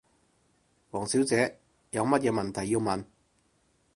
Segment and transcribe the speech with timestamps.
[0.89, 1.59] 王小姐，
[1.91, 3.05] 有乜嘢問題要問？